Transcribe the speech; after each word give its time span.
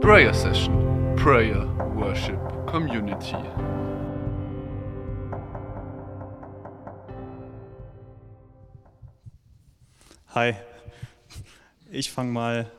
Prayer 0.00 0.32
Session, 0.32 1.14
Prayer, 1.14 1.68
Worship, 1.94 2.40
Community. 2.66 3.36
Hi, 10.34 10.54
ich 11.90 12.10
fange 12.10 12.32
mal 12.32 12.70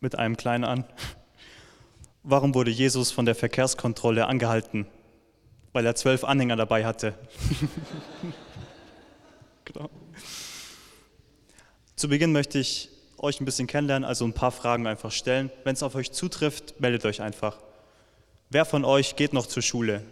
mit 0.00 0.18
einem 0.18 0.36
kleinen 0.36 0.64
an. 0.64 0.84
Warum 2.22 2.54
wurde 2.54 2.70
Jesus 2.70 3.10
von 3.10 3.24
der 3.24 3.34
Verkehrskontrolle 3.34 4.26
angehalten? 4.26 4.86
Weil 5.72 5.86
er 5.86 5.94
zwölf 5.94 6.24
Anhänger 6.24 6.56
dabei 6.56 6.84
hatte. 6.84 7.14
genau. 9.64 9.88
Zu 11.96 12.10
Beginn 12.10 12.32
möchte 12.32 12.58
ich 12.58 12.90
euch 13.20 13.40
ein 13.40 13.44
bisschen 13.44 13.66
kennenlernen, 13.66 14.08
also 14.08 14.24
ein 14.24 14.32
paar 14.32 14.50
Fragen 14.50 14.86
einfach 14.86 15.12
stellen. 15.12 15.50
Wenn 15.64 15.74
es 15.74 15.82
auf 15.82 15.94
euch 15.94 16.10
zutrifft, 16.10 16.80
meldet 16.80 17.04
euch 17.04 17.20
einfach. 17.20 17.58
Wer 18.48 18.64
von 18.64 18.84
euch 18.84 19.14
geht 19.14 19.32
noch 19.32 19.46
zur 19.46 19.62
Schule? 19.62 20.02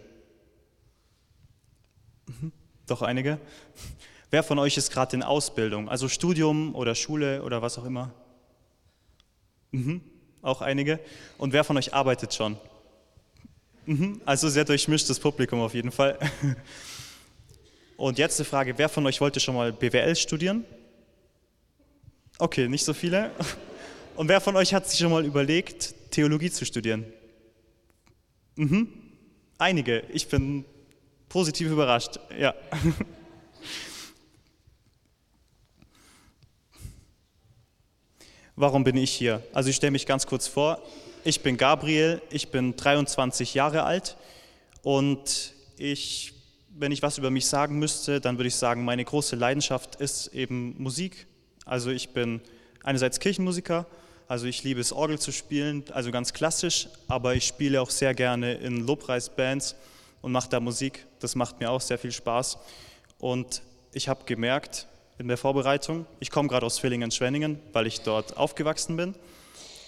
Mhm. 2.27 2.51
Doch 2.87 3.01
einige. 3.01 3.39
Wer 4.31 4.43
von 4.43 4.59
euch 4.59 4.77
ist 4.77 4.91
gerade 4.91 5.15
in 5.15 5.23
Ausbildung, 5.23 5.89
also 5.89 6.07
Studium 6.07 6.75
oder 6.75 6.93
Schule 6.93 7.41
oder 7.41 7.63
was 7.63 7.79
auch 7.79 7.85
immer? 7.85 8.13
Mhm. 9.71 10.01
Auch 10.43 10.61
einige. 10.61 10.99
Und 11.39 11.51
wer 11.51 11.63
von 11.63 11.77
euch 11.77 11.95
arbeitet 11.95 12.35
schon? 12.35 12.57
Mhm. 13.87 14.21
Also 14.25 14.47
sehr 14.49 14.65
durchmischtes 14.65 15.19
Publikum 15.19 15.61
auf 15.61 15.73
jeden 15.73 15.91
Fall. 15.91 16.19
Und 17.97 18.19
jetzt 18.19 18.39
die 18.39 18.43
Frage, 18.43 18.77
wer 18.77 18.87
von 18.87 19.05
euch 19.07 19.19
wollte 19.19 19.39
schon 19.39 19.55
mal 19.55 19.73
BWL 19.73 20.15
studieren? 20.15 20.63
Okay, 22.41 22.69
nicht 22.69 22.85
so 22.85 22.93
viele. 22.93 23.31
Und 24.15 24.29
wer 24.29 24.39
von 24.39 24.55
euch 24.55 24.73
hat 24.73 24.89
sich 24.89 24.97
schon 24.97 25.11
mal 25.11 25.25
überlegt, 25.25 25.93
Theologie 26.09 26.49
zu 26.49 26.65
studieren? 26.65 27.05
Mhm. 28.55 28.87
Einige. 29.57 30.03
Ich 30.13 30.29
bin 30.29 30.63
positiv 31.27 31.69
überrascht. 31.69 32.17
Ja. 32.39 32.55
Warum 38.55 38.85
bin 38.85 38.95
ich 38.95 39.11
hier? 39.11 39.43
Also 39.53 39.69
ich 39.69 39.75
stelle 39.75 39.91
mich 39.91 40.05
ganz 40.05 40.25
kurz 40.25 40.47
vor. 40.47 40.81
Ich 41.25 41.41
bin 41.41 41.57
Gabriel, 41.57 42.21
ich 42.29 42.51
bin 42.51 42.77
23 42.77 43.53
Jahre 43.53 43.83
alt 43.83 44.15
und 44.81 45.53
ich, 45.75 46.33
wenn 46.69 46.93
ich 46.93 47.01
was 47.01 47.17
über 47.17 47.31
mich 47.31 47.47
sagen 47.47 47.79
müsste, 47.79 48.21
dann 48.21 48.37
würde 48.37 48.47
ich 48.47 48.55
sagen, 48.55 48.85
meine 48.85 49.03
große 49.03 49.35
Leidenschaft 49.35 49.97
ist 49.97 50.27
eben 50.27 50.81
Musik. 50.81 51.27
Also 51.69 51.91
ich 51.91 52.09
bin 52.09 52.41
einerseits 52.81 53.19
Kirchenmusiker, 53.19 53.85
also 54.27 54.47
ich 54.47 54.63
liebe 54.63 54.81
es, 54.81 54.91
Orgel 54.91 55.19
zu 55.19 55.31
spielen, 55.31 55.83
also 55.93 56.09
ganz 56.09 56.33
klassisch, 56.33 56.87
aber 57.07 57.35
ich 57.35 57.45
spiele 57.45 57.79
auch 57.79 57.91
sehr 57.91 58.15
gerne 58.15 58.55
in 58.55 58.87
Lobpreisbands 58.87 59.75
und 60.23 60.31
mache 60.31 60.49
da 60.49 60.59
Musik. 60.59 61.05
Das 61.19 61.35
macht 61.35 61.59
mir 61.59 61.69
auch 61.69 61.81
sehr 61.81 61.99
viel 61.99 62.11
Spaß. 62.11 62.57
Und 63.19 63.61
ich 63.93 64.09
habe 64.09 64.23
gemerkt 64.25 64.87
in 65.19 65.27
der 65.27 65.37
Vorbereitung, 65.37 66.07
ich 66.19 66.31
komme 66.31 66.49
gerade 66.49 66.65
aus 66.65 66.79
Villingen-Schwenningen, 66.79 67.59
weil 67.71 67.85
ich 67.85 68.01
dort 68.01 68.35
aufgewachsen 68.35 68.97
bin. 68.97 69.13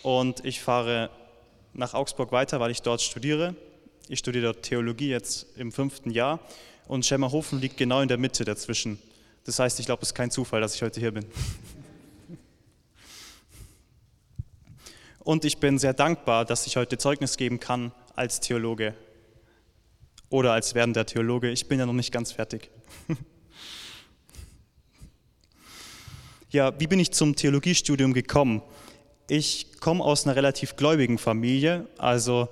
Und 0.04 0.46
ich 0.46 0.62
fahre 0.62 1.10
nach 1.74 1.96
Augsburg 1.96 2.32
weiter, 2.32 2.60
weil 2.60 2.70
ich 2.70 2.84
dort 2.84 3.02
studiere. 3.02 3.56
Ich 4.08 4.20
studiere 4.20 4.54
dort 4.54 4.62
Theologie 4.62 5.10
jetzt 5.10 5.48
im 5.58 5.72
fünften 5.72 6.12
Jahr. 6.12 6.42
Und 6.88 7.08
Schemmerhofen 7.08 7.60
liegt 7.60 7.78
genau 7.78 8.02
in 8.02 8.08
der 8.08 8.20
Mitte 8.20 8.46
dazwischen. 8.46 9.00
Das 9.44 9.58
heißt, 9.58 9.80
ich 9.80 9.88
glaube, 9.88 10.04
es 10.04 10.10
ist 10.10 10.16
kein 10.16 10.30
Zufall, 10.30 10.62
dass 10.62 10.76
ich 10.76 10.84
heute 10.84 11.00
hier 11.00 11.12
bin. 11.12 11.26
Und 15.24 15.46
ich 15.46 15.58
bin 15.58 15.80
sehr 15.80 15.94
dankbar, 15.94 16.46
dass 16.46 16.68
ich 16.68 16.78
heute 16.78 16.98
Zeugnis 16.98 17.38
geben 17.38 17.60
kann 17.60 17.92
als 18.16 18.40
Theologe 18.40 18.94
oder 20.30 20.54
als 20.54 20.76
werdender 20.76 21.06
Theologe. 21.06 21.50
Ich 21.50 21.68
bin 21.68 21.80
ja 21.80 21.86
noch 21.86 21.94
nicht 21.94 22.12
ganz 22.12 22.32
fertig. 22.32 22.70
Ja, 26.54 26.78
wie 26.82 26.88
bin 26.88 27.00
ich 27.00 27.14
zum 27.14 27.38
Theologiestudium 27.38 28.12
gekommen? 28.14 28.62
Ich 29.30 29.80
komme 29.80 30.04
aus 30.04 30.26
einer 30.26 30.36
relativ 30.36 30.76
gläubigen 30.76 31.18
Familie. 31.18 31.88
Also 31.98 32.50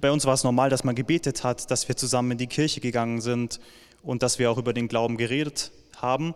bei 0.00 0.10
uns 0.10 0.24
war 0.24 0.32
es 0.32 0.44
normal, 0.44 0.70
dass 0.70 0.82
man 0.82 0.94
gebetet 0.94 1.44
hat, 1.44 1.70
dass 1.70 1.88
wir 1.88 1.96
zusammen 1.98 2.30
in 2.30 2.38
die 2.38 2.46
Kirche 2.46 2.80
gegangen 2.80 3.20
sind 3.20 3.60
und 4.00 4.22
dass 4.22 4.38
wir 4.38 4.50
auch 4.50 4.56
über 4.56 4.72
den 4.72 4.88
Glauben 4.88 5.18
geredet 5.18 5.72
haben. 6.02 6.34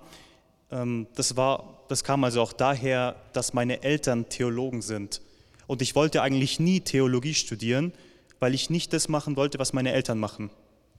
Ähm, 0.70 1.06
das, 1.14 1.36
war, 1.36 1.80
das 1.88 2.04
kam 2.04 2.24
also 2.24 2.40
auch 2.40 2.52
daher, 2.52 3.16
dass 3.32 3.52
meine 3.52 3.82
Eltern 3.82 4.28
Theologen 4.28 4.82
sind. 4.82 5.20
Und 5.66 5.82
ich 5.82 5.94
wollte 5.94 6.22
eigentlich 6.22 6.60
nie 6.60 6.80
Theologie 6.80 7.34
studieren, 7.34 7.92
weil 8.38 8.54
ich 8.54 8.70
nicht 8.70 8.92
das 8.92 9.08
machen 9.08 9.36
wollte, 9.36 9.58
was 9.58 9.72
meine 9.72 9.92
Eltern 9.92 10.18
machen. 10.18 10.50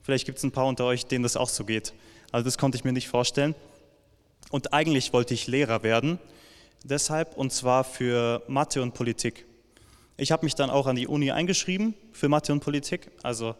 Vielleicht 0.02 0.26
gibt 0.26 0.38
es 0.38 0.44
ein 0.44 0.52
paar 0.52 0.66
unter 0.66 0.84
euch, 0.84 1.06
denen 1.06 1.22
das 1.22 1.36
auch 1.36 1.48
so 1.48 1.64
geht. 1.64 1.92
Also 2.32 2.44
das 2.44 2.58
konnte 2.58 2.76
ich 2.76 2.84
mir 2.84 2.92
nicht 2.92 3.08
vorstellen. 3.08 3.54
Und 4.50 4.72
eigentlich 4.72 5.12
wollte 5.12 5.34
ich 5.34 5.46
Lehrer 5.46 5.82
werden, 5.82 6.18
deshalb 6.84 7.36
und 7.36 7.52
zwar 7.52 7.84
für 7.84 8.42
Mathe 8.48 8.82
und 8.82 8.94
Politik. 8.94 9.44
Ich 10.16 10.32
habe 10.32 10.46
mich 10.46 10.54
dann 10.54 10.70
auch 10.70 10.86
an 10.86 10.96
die 10.96 11.06
Uni 11.06 11.30
eingeschrieben 11.30 11.94
für 12.12 12.28
Mathe 12.28 12.52
und 12.52 12.60
Politik, 12.60 13.10
also, 13.22 13.54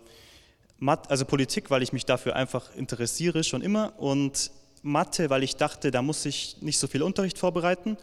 also 0.81 1.25
Politik, 1.25 1.71
weil 1.71 1.83
ich 1.83 1.93
mich 1.93 2.07
dafür 2.07 2.35
einfach 2.37 2.75
interessiere 2.75 3.45
schon 3.45 3.63
immer 3.63 3.93
und 3.99 4.51
Mathe, 4.83 5.31
weil 5.31 5.43
ich 5.43 5.57
dachte, 5.57 5.91
da 5.91 6.03
muss 6.03 6.25
ich 6.25 6.57
nicht 6.61 6.79
so 6.79 6.87
viel 6.87 7.03
Unterricht 7.03 7.39
vorbereiten. 7.39 7.97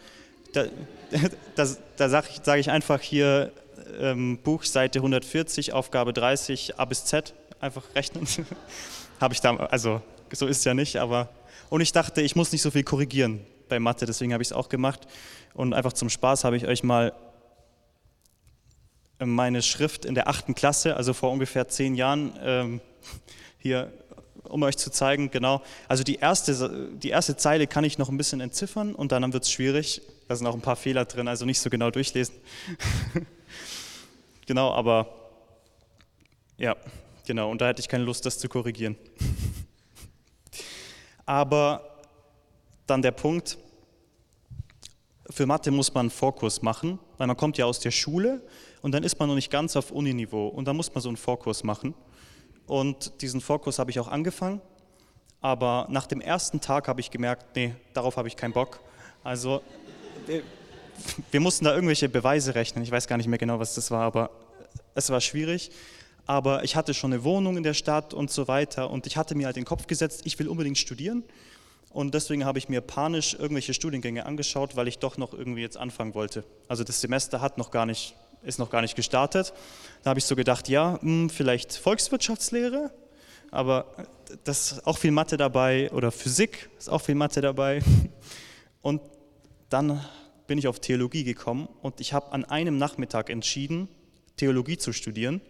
Da, 0.54 0.66
da, 1.56 1.68
da 1.98 2.10
sage 2.10 2.28
ich, 2.32 2.42
sag 2.44 2.60
ich, 2.60 2.70
einfach 2.70 3.02
hier 3.02 3.52
ähm, 4.00 4.38
Buch, 4.44 4.64
Seite 4.64 5.00
140, 5.00 5.74
Aufgabe 5.74 6.14
30, 6.14 6.80
A 6.80 6.86
bis 6.86 7.06
Z, 7.06 7.34
einfach 7.60 7.84
rechnen. 7.96 8.28
Habe 9.20 9.34
ich 9.34 9.42
da, 9.42 9.56
also 9.56 10.02
so 10.32 10.48
ist 10.48 10.60
es 10.60 10.64
ja 10.66 10.74
nicht, 10.74 10.98
aber 10.98 11.30
und 11.70 11.82
ich 11.82 11.92
dachte, 11.92 12.22
ich 12.22 12.36
muss 12.36 12.52
nicht 12.52 12.62
so 12.62 12.72
viel 12.72 12.84
korrigieren 12.84 13.46
bei 13.70 13.80
Mathe, 13.80 14.06
deswegen 14.06 14.34
habe 14.34 14.44
ich 14.44 14.50
es 14.50 14.54
auch 14.54 14.70
gemacht. 14.70 15.08
Und 15.54 15.74
einfach 15.74 15.94
zum 15.94 16.10
Spaß 16.10 16.44
habe 16.44 16.58
ich 16.58 16.68
euch 16.68 16.84
mal 16.84 17.14
äh, 19.20 19.26
meine 19.26 19.62
Schrift 19.62 20.06
in 20.06 20.16
der 20.16 20.28
achten 20.28 20.54
Klasse, 20.54 20.96
also 20.96 21.14
vor 21.14 21.32
ungefähr 21.32 21.68
zehn 21.68 21.96
Jahren, 21.96 22.34
ähm, 22.42 22.82
hier, 23.58 23.92
um 24.50 24.64
euch 24.64 24.78
zu 24.78 24.92
zeigen, 24.92 25.32
genau. 25.32 25.62
Also 25.88 26.04
die 26.04 26.16
erste, 26.16 26.90
die 26.94 27.10
erste 27.10 27.36
Zeile 27.36 27.68
kann 27.68 27.84
ich 27.84 27.98
noch 27.98 28.10
ein 28.10 28.18
bisschen 28.18 28.42
entziffern 28.42 28.96
und 28.96 29.12
dann 29.12 29.34
wird 29.34 29.44
es 29.44 29.52
schwierig. 29.52 30.02
Da 30.28 30.36
sind 30.36 30.48
auch 30.48 30.56
ein 30.56 30.62
paar 30.62 30.76
Fehler 30.76 31.06
drin, 31.06 31.28
also 31.28 31.46
nicht 31.46 31.60
so 31.60 31.70
genau 31.70 31.92
durchlesen. 31.92 32.36
genau, 34.46 34.74
aber 34.74 35.08
ja, 36.58 36.76
genau. 37.26 37.52
Und 37.52 37.62
da 37.62 37.68
hätte 37.68 37.82
ich 37.82 37.88
keine 37.88 38.04
Lust, 38.04 38.26
das 38.26 38.40
zu 38.40 38.48
korrigieren. 38.48 38.96
Aber 41.26 42.04
dann 42.86 43.02
der 43.02 43.12
Punkt, 43.12 43.58
für 45.30 45.46
Mathe 45.46 45.72
muss 45.72 45.94
man 45.94 46.02
einen 46.02 46.10
Vorkurs 46.12 46.62
machen, 46.62 47.00
weil 47.18 47.28
man 47.28 47.36
kommt 47.36 47.58
ja 47.58 47.66
aus 47.66 47.80
der 47.80 47.92
Schule 47.92 48.42
und 48.82 48.92
dann 48.92 49.04
ist 49.04 49.20
man 49.20 49.28
noch 49.28 49.36
nicht 49.36 49.50
ganz 49.50 49.76
auf 49.76 49.92
Uniniveau 49.92 50.48
und 50.48 50.66
dann 50.66 50.76
muss 50.76 50.94
man 50.94 51.02
so 51.02 51.10
einen 51.10 51.18
Vorkurs 51.18 51.64
machen. 51.64 51.96
Und 52.68 53.22
diesen 53.22 53.42
Vorkurs 53.42 53.80
habe 53.80 53.92
ich 53.92 54.00
auch 54.00 54.08
angefangen, 54.08 54.62
aber 55.42 55.88
nach 55.90 56.08
dem 56.08 56.22
ersten 56.22 56.62
Tag 56.62 56.88
habe 56.88 57.00
ich 57.00 57.12
gemerkt, 57.12 57.56
nee, 57.56 57.76
darauf 57.94 58.18
habe 58.18 58.28
ich 58.28 58.36
keinen 58.36 58.54
Bock. 58.54 58.80
Also 59.24 59.62
wir, 60.26 60.42
wir 61.32 61.40
mussten 61.40 61.66
da 61.66 61.74
irgendwelche 61.74 62.10
Beweise 62.10 62.56
rechnen, 62.56 62.84
ich 62.84 62.92
weiß 62.92 63.08
gar 63.08 63.18
nicht 63.18 63.28
mehr 63.28 63.38
genau, 63.38 63.60
was 63.60 63.76
das 63.76 63.92
war, 63.92 64.02
aber 64.02 64.32
es 64.96 65.10
war 65.10 65.22
schwierig. 65.22 65.72
Aber 66.28 66.64
ich 66.64 66.76
hatte 66.76 66.94
schon 66.94 67.14
eine 67.14 67.24
Wohnung 67.24 67.58
in 67.58 67.64
der 67.64 67.76
Stadt 67.76 68.14
und 68.14 68.32
so 68.32 68.48
weiter. 68.48 68.90
Und 68.90 69.06
ich 69.06 69.16
hatte 69.16 69.36
mir 69.36 69.46
halt 69.46 69.58
den 69.58 69.66
Kopf 69.66 69.86
gesetzt, 69.86 70.22
ich 70.24 70.40
will 70.40 70.48
unbedingt 70.48 70.78
studieren. 70.78 71.24
Und 71.92 72.14
deswegen 72.14 72.46
habe 72.46 72.58
ich 72.58 72.68
mir 72.68 72.82
panisch 72.82 73.36
irgendwelche 73.36 73.74
Studiengänge 73.74 74.26
angeschaut, 74.26 74.76
weil 74.76 74.88
ich 74.88 75.00
doch 75.00 75.18
noch 75.18 75.34
irgendwie 75.34 75.62
jetzt 75.62 75.78
anfangen 75.78 76.14
wollte. 76.14 76.44
Also 76.68 76.84
das 76.84 77.00
Semester 77.00 77.42
hat 77.42 77.58
noch 77.58 77.72
gar 77.72 77.86
nicht, 77.86 78.16
ist 78.46 78.60
noch 78.60 78.70
gar 78.70 78.82
nicht 78.82 78.96
gestartet. 78.96 79.54
Da 80.04 80.10
habe 80.12 80.20
ich 80.20 80.26
so 80.26 80.36
gedacht, 80.36 80.70
ja, 80.70 81.00
hm, 81.02 81.30
vielleicht 81.30 81.74
Volkswirtschaftslehre, 81.74 82.92
aber 83.52 83.86
das 84.44 84.74
ist 84.74 84.88
auch 84.88 84.98
viel 84.98 85.12
Mathe 85.12 85.38
dabei 85.38 85.92
oder 85.92 86.12
Physik 86.12 86.70
ist 86.78 86.90
auch 86.90 87.02
viel 87.02 87.16
Mathe 87.16 87.42
dabei. 87.42 87.82
Und 88.82 89.02
dann 89.70 90.04
bin 90.48 90.58
ich 90.58 90.68
auf 90.68 90.80
Theologie 90.80 91.24
gekommen 91.24 91.68
und 91.82 92.00
ich 92.00 92.14
habe 92.14 92.32
an 92.32 92.46
einem 92.46 92.78
Nachmittag 92.78 93.32
entschieden, 93.32 93.90
Theologie 94.38 94.78
zu 94.78 94.94
studieren 94.94 95.42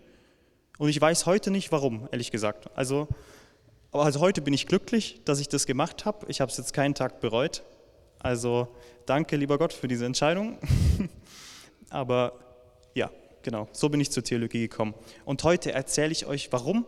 und 0.77 0.89
ich 0.89 0.99
weiß 0.99 1.25
heute 1.25 1.51
nicht 1.51 1.71
warum, 1.71 2.07
ehrlich 2.11 2.31
gesagt. 2.31 2.69
Also, 2.75 3.07
also 3.91 4.19
heute 4.19 4.41
bin 4.41 4.53
ich 4.53 4.67
glücklich, 4.67 5.21
dass 5.25 5.39
ich 5.39 5.49
das 5.49 5.65
gemacht 5.65 6.05
habe. 6.05 6.25
Ich 6.29 6.41
habe 6.41 6.51
es 6.51 6.57
jetzt 6.57 6.73
keinen 6.73 6.95
Tag 6.95 7.19
bereut. 7.19 7.63
Also 8.19 8.67
danke, 9.05 9.35
lieber 9.35 9.57
Gott, 9.57 9.73
für 9.73 9.87
diese 9.87 10.05
Entscheidung. 10.05 10.57
Aber 11.89 12.33
ja, 12.95 13.11
genau. 13.43 13.67
So 13.73 13.89
bin 13.89 13.99
ich 13.99 14.09
zur 14.09 14.23
Theologie 14.23 14.61
gekommen. 14.61 14.95
Und 15.25 15.43
heute 15.43 15.73
erzähle 15.73 16.13
ich 16.13 16.25
euch, 16.25 16.51
warum 16.51 16.85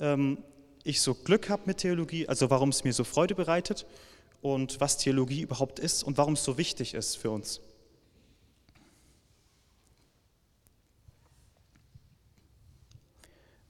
ähm, 0.00 0.38
ich 0.82 1.00
so 1.00 1.14
Glück 1.14 1.48
habe 1.48 1.62
mit 1.66 1.78
Theologie, 1.78 2.28
also 2.28 2.50
warum 2.50 2.70
es 2.70 2.82
mir 2.82 2.92
so 2.92 3.04
Freude 3.04 3.36
bereitet 3.36 3.86
und 4.42 4.80
was 4.80 4.98
Theologie 4.98 5.42
überhaupt 5.42 5.78
ist 5.78 6.02
und 6.02 6.18
warum 6.18 6.34
es 6.34 6.42
so 6.42 6.58
wichtig 6.58 6.94
ist 6.94 7.16
für 7.16 7.30
uns. 7.30 7.60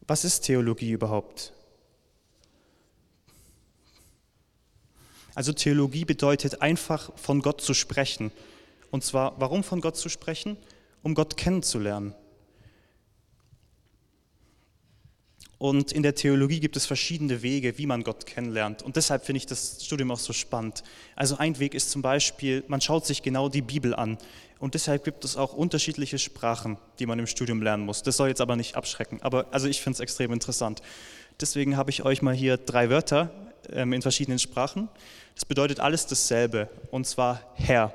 Was 0.07 0.25
ist 0.25 0.41
Theologie 0.41 0.93
überhaupt? 0.93 1.53
Also 5.35 5.53
Theologie 5.53 6.07
bedeutet 6.07 6.63
einfach 6.63 7.13
von 7.17 7.43
Gott 7.43 7.61
zu 7.61 7.75
sprechen. 7.75 8.33
Und 8.91 9.05
zwar, 9.05 9.39
warum 9.39 9.63
von 9.63 9.83
Gott 9.83 9.97
zu 9.97 10.09
sprechen? 10.09 10.57
Um 11.03 11.15
Gott 11.15 11.37
kennenzulernen. 11.37 12.15
Und 15.61 15.93
in 15.93 16.03
der 16.03 16.15
Theologie 16.15 16.59
gibt 16.59 16.77
es 16.77 16.87
verschiedene 16.87 17.43
Wege, 17.43 17.77
wie 17.77 17.85
man 17.85 18.03
Gott 18.03 18.25
kennenlernt. 18.25 18.83
Und 18.83 18.97
deshalb 18.97 19.27
finde 19.27 19.37
ich 19.37 19.47
das 19.47 19.85
Studium 19.85 20.11
auch 20.11 20.19
so 20.19 20.33
spannend. 20.33 20.83
Also 21.17 21.37
ein 21.37 21.59
Weg 21.59 21.75
ist 21.75 21.91
zum 21.91 22.01
Beispiel, 22.01 22.65
man 22.69 22.81
schaut 22.81 23.05
sich 23.05 23.23
genau 23.23 23.51
die 23.51 23.61
Bibel 23.61 23.95
an. 23.95 24.17
Und 24.59 24.73
deshalb 24.73 25.05
gibt 25.05 25.23
es 25.23 25.37
auch 25.37 25.53
unterschiedliche 25.53 26.19
Sprachen, 26.19 26.79
die 26.99 27.05
man 27.05 27.19
im 27.19 27.27
Studium 27.27 27.61
lernen 27.61 27.85
muss. 27.85 28.03
Das 28.03 28.17
soll 28.17 28.29
jetzt 28.29 28.41
aber 28.41 28.57
nicht 28.57 28.75
abschrecken. 28.75 29.21
Aber 29.21 29.49
also 29.51 29.69
ich 29.69 29.83
finde 29.83 29.97
es 29.97 30.01
extrem 30.01 30.33
interessant. 30.33 30.81
Deswegen 31.39 31.77
habe 31.77 31.91
ich 31.91 32.07
euch 32.07 32.23
mal 32.23 32.35
hier 32.35 32.57
drei 32.57 32.89
Wörter 32.89 33.31
ähm, 33.71 33.93
in 33.93 34.01
verschiedenen 34.01 34.39
Sprachen. 34.39 34.89
Das 35.35 35.45
bedeutet 35.45 35.79
alles 35.79 36.07
dasselbe. 36.07 36.71
Und 36.91 37.07
zwar 37.07 37.53
Herr. 37.55 37.93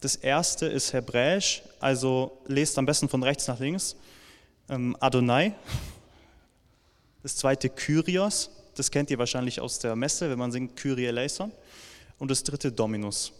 Das 0.00 0.16
erste 0.16 0.66
ist 0.66 0.92
Hebräisch, 0.92 1.62
also 1.78 2.38
lest 2.46 2.78
am 2.78 2.86
besten 2.86 3.08
von 3.08 3.22
rechts 3.22 3.46
nach 3.48 3.60
links. 3.60 3.96
Ähm, 4.68 4.96
Adonai 5.00 5.54
das 7.22 7.36
zweite 7.36 7.68
Kyrios, 7.68 8.50
das 8.76 8.90
kennt 8.90 9.10
ihr 9.10 9.18
wahrscheinlich 9.18 9.60
aus 9.60 9.78
der 9.78 9.94
Messe, 9.94 10.30
wenn 10.30 10.38
man 10.38 10.52
singt 10.52 10.76
Kyrie 10.76 11.06
eleison. 11.06 11.52
Und 12.18 12.30
das 12.30 12.42
dritte 12.42 12.72
Dominus, 12.72 13.32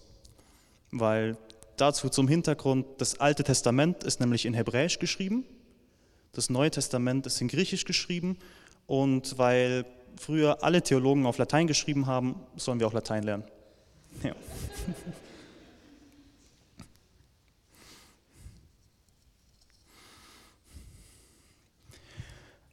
weil 0.91 1.37
dazu 1.77 2.09
zum 2.09 2.29
Hintergrund, 2.29 2.87
das 2.99 3.21
Alte 3.21 3.45
Testament 3.45 4.05
ist 4.05 4.21
nämlich 4.21 4.47
in 4.47 4.55
Hebräisch 4.55 4.99
geschrieben, 4.99 5.45
das 6.33 6.49
Neue 6.51 6.71
Testament 6.71 7.27
ist 7.27 7.41
in 7.41 7.49
Griechisch 7.49 7.85
geschrieben 7.85 8.39
und 8.87 9.37
weil 9.39 9.85
früher 10.17 10.63
alle 10.63 10.83
Theologen 10.83 11.27
auf 11.27 11.39
Latein 11.39 11.67
geschrieben 11.67 12.07
haben, 12.07 12.37
sollen 12.57 12.81
wir 12.81 12.87
auch 12.87 12.93
Latein 12.93 13.23
lernen. 13.23 13.45
Ja. 14.23 14.35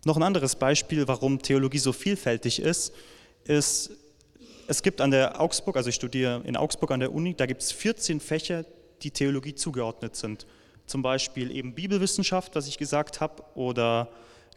Noch 0.07 0.15
ein 0.15 0.23
anderes 0.23 0.55
Beispiel, 0.55 1.05
warum 1.05 1.41
Theologie 1.41 1.79
so 1.79 1.91
vielfältig 1.91 2.61
ist, 2.61 2.93
ist, 3.43 3.91
es 4.65 4.81
gibt 4.81 5.01
an 5.01 5.11
der 5.11 5.41
Augsburg, 5.41 5.75
also 5.75 5.89
ich 5.89 5.95
studiere 5.95 6.41
in 6.45 6.55
Augsburg 6.55 6.91
an 6.91 7.01
der 7.01 7.13
Uni, 7.13 7.35
da 7.35 7.45
gibt 7.45 7.61
es 7.61 7.73
14 7.73 8.21
Fächer, 8.21 8.63
die 9.01 9.11
Theologie 9.11 9.53
zugeordnet 9.53 10.15
sind. 10.15 10.47
Zum 10.85 11.01
Beispiel 11.01 11.51
eben 11.51 11.75
Bibelwissenschaft, 11.75 12.55
was 12.55 12.69
ich 12.69 12.77
gesagt 12.77 13.19
habe, 13.19 13.43
oder 13.55 14.07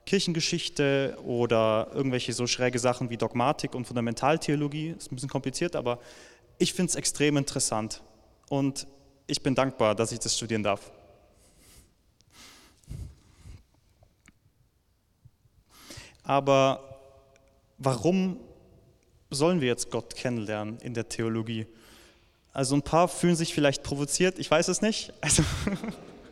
Kirchengeschichte 0.07 1.19
oder 1.25 1.91
irgendwelche 1.95 2.33
so 2.33 2.47
schräge 2.47 2.79
Sachen 2.79 3.11
wie 3.11 3.17
Dogmatik 3.17 3.75
und 3.75 3.87
Fundamentaltheologie. 3.87 4.95
Ist 4.97 5.11
ein 5.11 5.17
bisschen 5.17 5.31
kompliziert, 5.31 5.75
aber 5.75 5.99
ich 6.59 6.75
finde 6.75 6.91
es 6.91 6.95
extrem 6.95 7.37
interessant 7.37 8.03
und 8.51 8.87
ich 9.27 9.43
bin 9.43 9.57
dankbar, 9.57 9.97
dass 9.97 10.13
ich 10.13 10.21
das 10.21 10.37
studieren 10.37 10.63
darf. 10.63 10.93
Aber 16.31 17.01
warum 17.79 18.39
sollen 19.31 19.61
wir 19.61 19.67
jetzt 19.67 19.91
Gott 19.91 20.15
kennenlernen 20.15 20.79
in 20.79 20.95
der 20.95 21.09
Theologie? 21.09 21.67
Also 22.53 22.77
ein 22.77 22.83
paar 22.83 23.09
fühlen 23.09 23.35
sich 23.35 23.53
vielleicht 23.53 23.83
provoziert, 23.83 24.39
ich 24.39 24.49
weiß 24.49 24.69
es 24.69 24.81
nicht. 24.81 25.13
Also 25.21 25.43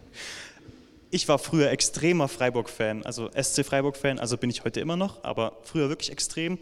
ich 1.11 1.27
war 1.27 1.41
früher 1.41 1.73
extremer 1.73 2.29
Freiburg-Fan, 2.29 3.05
also 3.05 3.29
SC 3.33 3.65
Freiburg-Fan, 3.65 4.21
also 4.21 4.37
bin 4.37 4.51
ich 4.51 4.63
heute 4.63 4.79
immer 4.79 4.95
noch, 4.95 5.25
aber 5.25 5.57
früher 5.65 5.89
wirklich 5.89 6.13
extrem. 6.13 6.61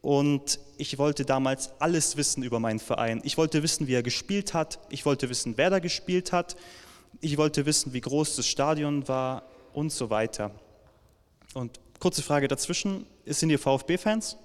Und 0.00 0.60
ich 0.76 0.98
wollte 0.98 1.24
damals 1.24 1.72
alles 1.80 2.16
wissen 2.16 2.44
über 2.44 2.60
meinen 2.60 2.78
Verein. 2.78 3.20
Ich 3.24 3.36
wollte 3.36 3.64
wissen, 3.64 3.88
wie 3.88 3.94
er 3.94 4.04
gespielt 4.04 4.54
hat. 4.54 4.78
Ich 4.88 5.04
wollte 5.04 5.28
wissen, 5.28 5.56
wer 5.56 5.70
da 5.70 5.80
gespielt 5.80 6.30
hat. 6.30 6.54
Ich 7.20 7.38
wollte 7.38 7.66
wissen, 7.66 7.92
wie 7.92 8.00
groß 8.00 8.36
das 8.36 8.46
Stadion 8.46 9.08
war 9.08 9.42
und 9.72 9.90
so 9.90 10.10
weiter. 10.10 10.52
Und 11.54 11.80
Kurze 11.98 12.22
Frage 12.22 12.46
dazwischen, 12.46 13.06
sind 13.26 13.50
ihr 13.50 13.58
VfB-Fans? 13.58 14.36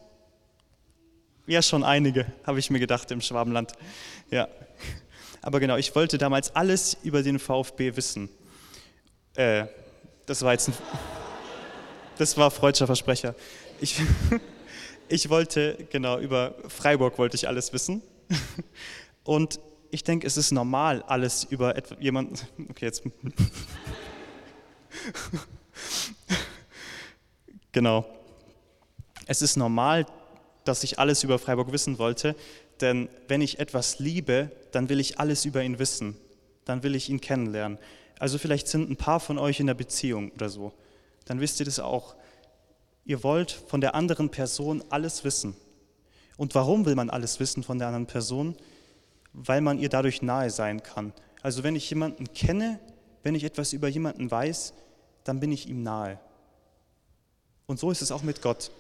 Ja, 1.46 1.62
schon 1.62 1.84
einige, 1.84 2.26
habe 2.46 2.58
ich 2.58 2.72
mir 2.72 2.80
gedacht 2.80 3.12
im 3.12 3.22
Schwabenland. 3.22 3.74
Ja. 4.32 4.48
Aber 5.44 5.60
genau, 5.60 5.78
ich 5.78 5.94
wollte 5.94 6.18
damals 6.18 6.56
alles 6.56 6.98
über 7.04 7.22
den 7.22 7.38
VfB 7.38 7.96
wissen. 7.96 8.30
Äh, 9.36 9.66
das 10.26 10.42
war 10.42 10.54
jetzt 10.54 10.70
ein, 10.70 10.74
das 12.18 12.38
war 12.38 12.50
freudscher 12.50 12.88
Versprecher. 12.88 13.36
Ich, 13.80 14.02
ich 15.08 15.30
wollte, 15.30 15.78
genau, 15.92 16.18
über 16.18 16.56
Freiburg 16.70 17.20
wollte 17.20 17.36
ich 17.36 17.48
alles 17.48 17.72
wissen. 17.72 18.02
Und 19.24 19.60
ich 19.92 20.04
denke, 20.04 20.26
es 20.26 20.38
ist 20.38 20.52
normal, 20.52 21.04
alles 21.04 21.44
über 21.44 21.76
jemanden, 22.00 22.36
okay, 22.72 22.86
jetzt, 22.86 23.04
Genau. 27.74 28.06
Es 29.26 29.42
ist 29.42 29.58
normal, 29.58 30.06
dass 30.64 30.84
ich 30.84 31.00
alles 31.00 31.24
über 31.24 31.40
Freiburg 31.40 31.72
wissen 31.72 31.98
wollte, 32.00 32.36
denn 32.80 33.10
wenn 33.28 33.42
ich 33.42 33.60
etwas 33.60 34.00
liebe, 34.00 34.52
dann 34.72 34.90
will 34.90 35.00
ich 35.00 35.20
alles 35.20 35.44
über 35.46 35.62
ihn 35.64 35.80
wissen. 35.80 36.16
Dann 36.66 36.84
will 36.84 36.96
ich 36.96 37.10
ihn 37.10 37.20
kennenlernen. 37.20 37.78
Also 38.20 38.38
vielleicht 38.38 38.68
sind 38.68 38.90
ein 38.90 38.96
paar 38.96 39.20
von 39.20 39.38
euch 39.38 39.60
in 39.60 39.68
der 39.68 39.74
Beziehung 39.74 40.32
oder 40.32 40.50
so. 40.50 40.72
Dann 41.26 41.40
wisst 41.40 41.60
ihr 41.60 41.66
das 41.66 41.80
auch. 41.80 42.16
Ihr 43.06 43.24
wollt 43.24 43.52
von 43.52 43.82
der 43.82 43.96
anderen 43.96 44.30
Person 44.30 44.84
alles 44.90 45.24
wissen. 45.24 45.56
Und 46.38 46.56
warum 46.56 46.86
will 46.86 46.96
man 46.96 47.10
alles 47.10 47.40
wissen 47.40 47.64
von 47.64 47.80
der 47.80 47.88
anderen 47.88 48.08
Person? 48.08 48.56
Weil 49.34 49.62
man 49.62 49.80
ihr 49.80 49.90
dadurch 49.90 50.22
nahe 50.22 50.50
sein 50.50 50.84
kann. 50.84 51.12
Also 51.42 51.64
wenn 51.64 51.76
ich 51.76 51.90
jemanden 51.90 52.34
kenne, 52.34 52.80
wenn 53.24 53.36
ich 53.36 53.44
etwas 53.44 53.74
über 53.74 53.88
jemanden 53.88 54.30
weiß, 54.30 54.74
dann 55.24 55.40
bin 55.40 55.52
ich 55.52 55.68
ihm 55.68 55.84
nahe. 55.84 56.20
Und 57.68 57.80
so 57.80 57.92
ist 57.92 58.02
es 58.02 58.12
auch 58.12 58.24
mit 58.24 58.42
Gott. 58.42 58.72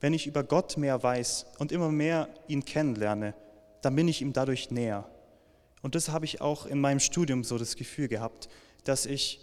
Wenn 0.00 0.14
ich 0.14 0.26
über 0.26 0.42
Gott 0.42 0.76
mehr 0.76 1.02
weiß 1.02 1.46
und 1.58 1.72
immer 1.72 1.90
mehr 1.90 2.28
ihn 2.48 2.64
kennenlerne, 2.64 3.34
dann 3.82 3.96
bin 3.96 4.08
ich 4.08 4.20
ihm 4.20 4.32
dadurch 4.32 4.70
näher. 4.70 5.08
Und 5.82 5.94
das 5.94 6.08
habe 6.08 6.24
ich 6.24 6.40
auch 6.40 6.66
in 6.66 6.80
meinem 6.80 7.00
Studium 7.00 7.44
so 7.44 7.58
das 7.58 7.76
Gefühl 7.76 8.08
gehabt, 8.08 8.48
dass 8.84 9.06
ich, 9.06 9.40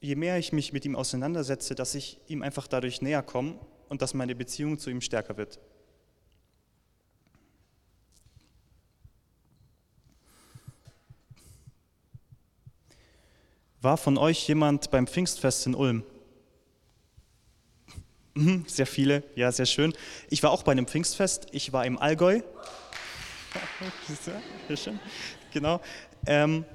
je 0.00 0.16
mehr 0.16 0.38
ich 0.38 0.52
mich 0.52 0.72
mit 0.72 0.84
ihm 0.84 0.96
auseinandersetze, 0.96 1.74
dass 1.74 1.94
ich 1.94 2.18
ihm 2.26 2.42
einfach 2.42 2.66
dadurch 2.66 3.02
näher 3.02 3.22
komme 3.22 3.58
und 3.88 4.02
dass 4.02 4.14
meine 4.14 4.34
Beziehung 4.34 4.78
zu 4.78 4.90
ihm 4.90 5.00
stärker 5.00 5.36
wird. 5.36 5.58
War 13.82 13.96
von 13.96 14.18
euch 14.18 14.48
jemand 14.48 14.90
beim 14.90 15.06
Pfingstfest 15.06 15.66
in 15.66 15.74
Ulm? 15.74 16.02
Mhm, 18.36 18.64
sehr 18.66 18.86
viele, 18.86 19.22
ja, 19.34 19.50
sehr 19.50 19.64
schön. 19.64 19.94
Ich 20.28 20.42
war 20.42 20.50
auch 20.50 20.62
bei 20.62 20.72
einem 20.72 20.86
Pfingstfest, 20.86 21.46
ich 21.52 21.72
war 21.72 21.86
im 21.86 21.98
Allgäu. 21.98 22.42
Genau. 25.52 25.80
Ähm, 26.26 26.66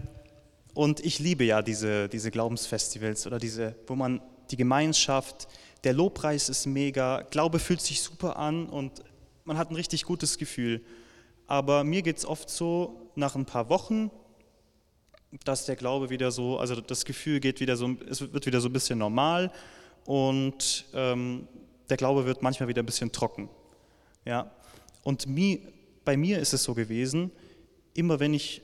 und 0.74 1.06
ich 1.06 1.20
liebe 1.20 1.44
ja 1.44 1.62
diese, 1.62 2.10
diese 2.10 2.32
Glaubensfestivals 2.32 3.28
oder 3.28 3.38
diese, 3.38 3.76
wo 3.86 3.94
man 3.94 4.22
die 4.50 4.58
Gemeinschaft, 4.58 5.48
der 5.84 5.94
Lobpreis 5.94 6.50
ist 6.50 6.66
mega, 6.66 7.22
Glaube 7.30 7.60
fühlt 7.60 7.82
sich 7.82 8.02
super 8.02 8.38
an 8.38 8.66
und 8.68 9.04
man 9.46 9.60
hat 9.60 9.70
ein 9.70 9.76
richtig 9.76 10.04
gutes 10.04 10.40
Gefühl. 10.40 10.82
Aber 11.46 11.84
mir 11.84 12.02
geht 12.02 12.18
es 12.18 12.26
oft 12.26 12.50
so, 12.50 13.12
nach 13.14 13.36
ein 13.36 13.46
paar 13.46 13.70
Wochen, 13.70 14.10
dass 15.44 15.66
der 15.66 15.76
Glaube 15.76 16.10
wieder 16.10 16.32
so, 16.32 16.58
also 16.58 16.82
das 16.82 17.06
Gefühl 17.06 17.40
geht 17.40 17.60
wieder 17.60 17.78
so, 17.78 17.96
es 18.10 18.34
wird 18.34 18.48
wieder 18.48 18.62
so 18.62 18.70
ein 18.70 18.74
bisschen 18.74 18.98
normal 18.98 19.52
und 20.06 20.86
ähm, 20.94 21.48
der 21.90 21.98
Glaube 21.98 22.26
wird 22.26 22.42
manchmal 22.42 22.70
wieder 22.70 22.82
ein 22.82 22.86
bisschen 22.86 23.12
trocken. 23.12 23.50
Ja? 24.26 24.52
Und 25.04 25.28
mi, 25.28 25.68
bei 26.06 26.18
mir 26.18 26.40
ist 26.40 26.54
es 26.54 26.64
so 26.64 26.74
gewesen, 26.74 27.32
immer 27.94 28.20
wenn 28.20 28.34
ich 28.34 28.62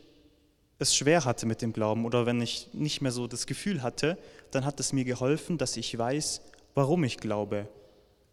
es 0.80 0.96
schwer 0.96 1.26
hatte 1.26 1.46
mit 1.46 1.62
dem 1.62 1.74
Glauben 1.74 2.06
oder 2.06 2.26
wenn 2.26 2.42
ich 2.42 2.70
nicht 2.74 3.02
mehr 3.02 3.12
so 3.12 3.28
das 3.28 3.48
Gefühl 3.48 3.82
hatte, 3.82 4.18
dann 4.52 4.66
hat 4.66 4.80
es 4.80 4.94
mir 4.94 5.06
geholfen, 5.06 5.58
dass 5.58 5.76
ich 5.76 5.98
weiß, 5.98 6.42
warum 6.76 7.04
ich 7.04 7.18
glaube. 7.18 7.68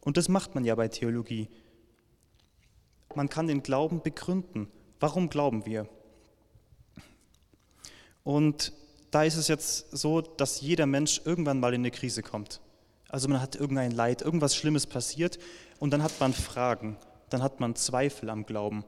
Und 0.00 0.16
das 0.16 0.28
macht 0.28 0.54
man 0.54 0.64
ja 0.64 0.74
bei 0.74 0.88
Theologie. 0.88 1.48
Man 3.14 3.28
kann 3.28 3.46
den 3.46 3.62
Glauben 3.62 4.02
begründen. 4.02 4.68
Warum 5.00 5.30
glauben 5.30 5.64
wir? 5.64 5.88
Und 8.22 8.72
da 9.10 9.24
ist 9.24 9.36
es 9.36 9.48
jetzt 9.48 9.96
so, 9.96 10.20
dass 10.20 10.60
jeder 10.60 10.86
Mensch 10.86 11.22
irgendwann 11.24 11.60
mal 11.60 11.72
in 11.72 11.82
eine 11.82 11.90
Krise 11.90 12.22
kommt. 12.22 12.60
Also 13.14 13.28
man 13.28 13.40
hat 13.40 13.54
irgendein 13.54 13.92
Leid, 13.92 14.22
irgendwas 14.22 14.56
Schlimmes 14.56 14.88
passiert 14.88 15.38
und 15.78 15.92
dann 15.92 16.02
hat 16.02 16.18
man 16.18 16.32
Fragen, 16.32 16.96
dann 17.30 17.44
hat 17.44 17.60
man 17.60 17.76
Zweifel 17.76 18.28
am 18.28 18.44
Glauben 18.44 18.84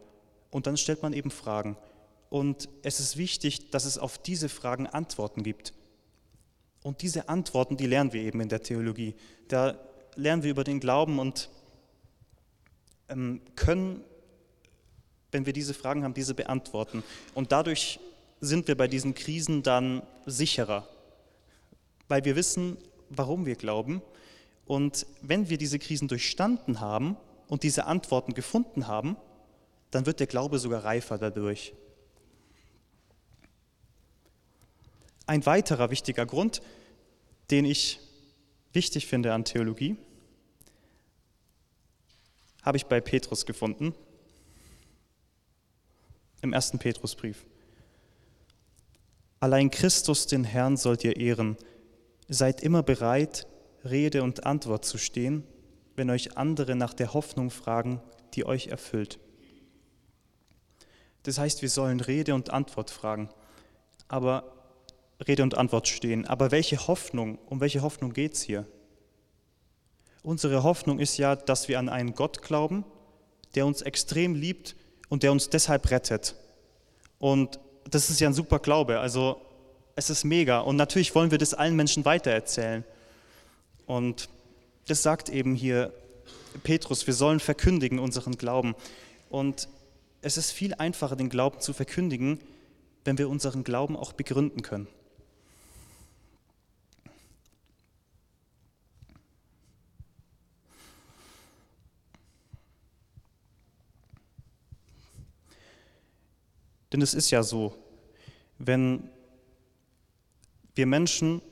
und 0.51 0.67
dann 0.67 0.77
stellt 0.77 1.01
man 1.01 1.13
eben 1.13 1.31
Fragen. 1.31 1.77
Und 2.29 2.69
es 2.83 2.99
ist 2.99 3.19
wichtig, 3.19 3.71
dass 3.71 3.85
es 3.85 3.99
auf 3.99 4.19
diese 4.19 4.49
Fragen 4.49 4.89
Antworten 4.89 5.45
gibt. 5.45 5.75
Und 6.83 7.03
diese 7.03 7.29
Antworten, 7.29 7.77
die 7.77 7.87
lernen 7.87 8.13
wir 8.13 8.21
eben 8.21 8.41
in 8.41 8.49
der 8.49 8.65
Theologie. 8.65 9.15
Da 9.47 9.79
lernen 10.17 10.43
wir 10.43 10.51
über 10.51 10.65
den 10.65 10.81
Glauben 10.81 11.21
und 11.21 11.49
ähm, 13.09 13.41
können, 13.55 14.03
wenn 15.31 15.47
wir 15.47 15.53
diese 15.53 15.73
Fragen 15.73 16.03
haben, 16.03 16.15
diese 16.15 16.35
beantworten. 16.35 17.05
Und 17.33 17.53
dadurch 17.53 18.01
sind 18.41 18.67
wir 18.67 18.77
bei 18.77 18.89
diesen 18.89 19.15
Krisen 19.15 19.63
dann 19.63 20.03
sicherer, 20.27 20.89
weil 22.09 22.25
wir 22.25 22.35
wissen, 22.35 22.77
warum 23.09 23.47
wir 23.47 23.57
glauben. 23.57 24.03
Und 24.67 25.07
wenn 25.23 25.49
wir 25.49 25.59
diese 25.59 25.79
Krisen 25.79 26.09
durchstanden 26.09 26.81
haben 26.81 27.17
und 27.49 27.63
diese 27.63 27.87
Antworten 27.87 28.35
gefunden 28.35 28.87
haben, 28.87 29.17
dann 29.91 30.07
wird 30.07 30.21
der 30.21 30.27
Glaube 30.27 30.59
sogar 30.59 30.85
reifer 30.85 31.19
dadurch. 31.19 31.73
Ein 35.27 35.45
weiterer 35.47 35.91
wichtiger 35.91 36.27
Grund, 36.27 36.63
den 37.51 37.65
ich 37.65 38.01
wichtig 38.73 39.07
finde 39.07 39.33
an 39.33 39.45
Theologie, 39.45 39.97
habe 42.63 42.77
ich 42.77 42.87
bei 42.87 43.01
Petrus 43.01 43.47
gefunden, 43.47 43.95
im 46.43 46.53
ersten 46.53 46.79
Petrusbrief. 46.79 47.47
Allein 49.41 49.71
Christus, 49.71 50.27
den 50.27 50.45
Herrn, 50.45 50.77
sollt 50.77 51.05
ihr 51.05 51.17
ehren. 51.17 51.57
Seid 52.29 52.63
immer 52.63 52.83
bereit, 52.83 53.47
Rede 53.85 54.23
und 54.23 54.47
Antwort 54.47 54.85
zu 54.85 54.99
stehen, 54.99 55.45
wenn 55.95 56.11
euch 56.11 56.37
andere 56.37 56.75
nach 56.75 56.95
der 56.95 57.15
Hoffnung 57.15 57.51
fragen, 57.51 58.01
die 58.35 58.45
euch 58.45 58.69
erfüllt. 58.69 59.19
Das 61.23 61.39
heißt, 61.39 61.63
wir 61.63 61.71
sollen 61.71 62.01
Rede 62.01 62.35
und 62.35 62.51
Antwort 62.51 62.91
fragen, 62.91 63.31
aber 64.09 64.53
Rede 65.27 65.43
und 65.43 65.57
Antwort 65.57 65.89
stehen. 65.89 66.27
Aber 66.27 66.51
welche 66.51 66.87
Hoffnung, 66.87 67.39
um 67.47 67.61
welche 67.61 67.83
Hoffnung 67.83 68.13
geht 68.13 68.35
es 68.35 68.43
hier? 68.43 68.67
Unsere 70.23 70.63
Hoffnung 70.63 70.99
ist 70.99 71.17
ja, 71.19 71.37
dass 71.37 71.69
wir 71.69 71.79
an 71.79 71.89
einen 71.89 72.15
Gott 72.15 72.43
glauben, 72.43 72.85
der 73.55 73.67
uns 73.67 73.83
extrem 73.83 74.35
liebt 74.35 74.77
und 75.09 75.23
der 75.23 75.33
uns 75.33 75.49
deshalb 75.49 75.91
rettet. 75.91 76.37
Und 77.19 77.61
das 77.89 78.11
ist 78.11 78.21
ja 78.21 78.29
ein 78.29 78.35
super 78.35 78.59
Glaube, 78.59 78.99
also 78.99 79.41
es 79.97 80.11
ist 80.11 80.25
mega. 80.25 80.61
Und 80.61 80.77
natürlich 80.77 81.15
wollen 81.15 81.31
wir 81.31 81.39
das 81.39 81.55
allen 81.55 81.75
Menschen 81.75 82.05
weitererzählen. 82.05 82.85
Und 83.87 84.29
das 84.87 85.03
sagt 85.03 85.31
eben 85.31 85.55
hier 85.55 85.93
Petrus, 86.63 87.07
wir 87.07 87.15
sollen 87.15 87.41
verkündigen 87.41 87.99
unseren 87.99 88.37
Glauben. 88.37 88.77
Und 89.31 89.69
es 90.21 90.37
ist 90.37 90.53
viel 90.53 90.75
einfacher, 90.75 91.17
den 91.17 91.31
Glauben 91.31 91.61
zu 91.61 91.73
verkündigen, 91.73 92.41
wenn 93.05 93.19
wir 93.19 93.29
unseren 93.29 93.65
Glauben 93.65 93.97
auch 93.97 94.13
begründen 94.13 94.63
können. 94.63 94.87
Denn 106.93 107.03
es 107.03 107.15
ist 107.15 107.31
ja 107.31 107.43
so, 107.43 107.75
wenn 108.59 109.11
wir 110.77 110.87
Menschen, 110.87 111.43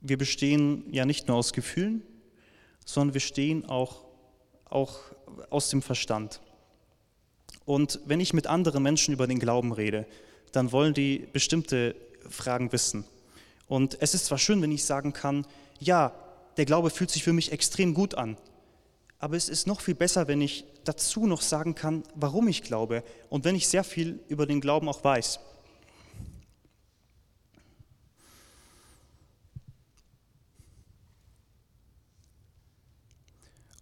wir 0.00 0.16
bestehen 0.16 0.84
ja 0.92 1.04
nicht 1.04 1.26
nur 1.26 1.36
aus 1.36 1.52
Gefühlen, 1.52 2.02
sondern 2.84 3.14
wir 3.14 3.20
stehen 3.20 3.66
auch, 3.68 4.04
auch 4.66 4.98
aus 5.50 5.70
dem 5.70 5.82
Verstand. 5.82 6.40
Und 7.64 7.98
wenn 8.06 8.20
ich 8.20 8.32
mit 8.32 8.46
anderen 8.46 8.82
Menschen 8.82 9.12
über 9.12 9.26
den 9.26 9.40
Glauben 9.40 9.72
rede, 9.72 10.06
dann 10.52 10.70
wollen 10.70 10.94
die 10.94 11.26
bestimmte 11.32 11.96
Fragen 12.28 12.70
wissen. 12.72 13.04
Und 13.66 14.00
es 14.00 14.14
ist 14.14 14.26
zwar 14.26 14.38
schön, 14.38 14.62
wenn 14.62 14.70
ich 14.70 14.84
sagen 14.84 15.12
kann, 15.12 15.44
ja, 15.80 16.14
der 16.56 16.64
Glaube 16.64 16.90
fühlt 16.90 17.10
sich 17.10 17.24
für 17.24 17.32
mich 17.32 17.50
extrem 17.52 17.92
gut 17.92 18.14
an, 18.14 18.36
aber 19.18 19.36
es 19.36 19.48
ist 19.48 19.66
noch 19.66 19.80
viel 19.80 19.94
besser, 19.94 20.28
wenn 20.28 20.40
ich 20.40 20.64
dazu 20.84 21.26
noch 21.26 21.40
sagen 21.40 21.74
kann, 21.74 22.04
warum 22.14 22.48
ich 22.48 22.62
glaube 22.62 23.02
und 23.28 23.44
wenn 23.44 23.56
ich 23.56 23.66
sehr 23.66 23.82
viel 23.82 24.20
über 24.28 24.46
den 24.46 24.60
Glauben 24.60 24.88
auch 24.88 25.02
weiß. 25.02 25.40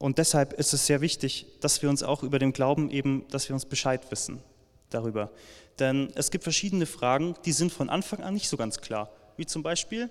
Und 0.04 0.18
deshalb 0.18 0.52
ist 0.52 0.74
es 0.74 0.84
sehr 0.84 1.00
wichtig, 1.00 1.46
dass 1.62 1.80
wir 1.80 1.88
uns 1.88 2.02
auch 2.02 2.22
über 2.22 2.38
den 2.38 2.52
Glauben 2.52 2.90
eben, 2.90 3.26
dass 3.30 3.48
wir 3.48 3.54
uns 3.54 3.64
Bescheid 3.64 4.10
wissen 4.10 4.42
darüber. 4.90 5.30
Denn 5.78 6.12
es 6.14 6.30
gibt 6.30 6.44
verschiedene 6.44 6.84
Fragen, 6.84 7.36
die 7.46 7.52
sind 7.52 7.72
von 7.72 7.88
Anfang 7.88 8.22
an 8.22 8.34
nicht 8.34 8.50
so 8.50 8.58
ganz 8.58 8.82
klar. 8.82 9.10
Wie 9.38 9.46
zum 9.46 9.62
Beispiel, 9.62 10.10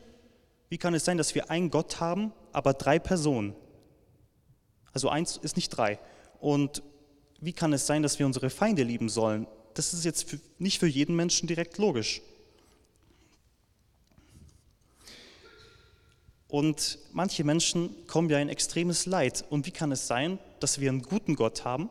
wie 0.70 0.80
kann 0.80 0.96
es 0.96 1.06
sein, 1.06 1.20
dass 1.20 1.36
wir 1.36 1.52
einen 1.52 1.70
Gott 1.70 2.00
haben, 2.00 2.34
aber 2.54 2.74
drei 2.74 2.98
Personen? 2.98 3.54
Also 4.94 5.10
eins 5.10 5.38
ist 5.38 5.58
nicht 5.58 5.70
drei. 5.70 6.00
Und 6.40 6.82
wie 7.40 7.54
kann 7.54 7.72
es 7.72 7.86
sein, 7.86 8.02
dass 8.02 8.18
wir 8.18 8.26
unsere 8.26 8.50
Feinde 8.50 8.82
lieben 8.82 9.10
sollen? 9.10 9.46
Das 9.76 9.94
ist 9.94 10.06
jetzt 10.06 10.26
nicht 10.58 10.80
für 10.80 10.88
jeden 10.88 11.16
Menschen 11.16 11.46
direkt 11.46 11.78
logisch. 11.78 12.24
Und 16.54 17.00
manche 17.14 17.44
Menschen 17.44 18.06
kommen 18.06 18.30
ja 18.30 18.38
in 18.38 18.48
extremes 18.48 19.08
Leid. 19.08 19.44
Und 19.50 19.66
wie 19.66 19.72
kann 19.72 19.92
es 19.92 20.06
sein, 20.06 20.38
dass 20.60 20.80
wir 20.80 20.92
einen 20.92 21.02
guten 21.02 21.36
Gott 21.36 21.66
haben, 21.66 21.90